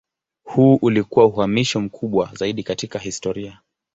[0.43, 3.59] Huu ulikuwa uhamisho mkubwa zaidi katika historia.